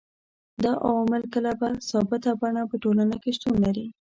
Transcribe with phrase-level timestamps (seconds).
[0.63, 3.85] دا عوامل کله په ثابته بڼه په ټولنه کي شتون لري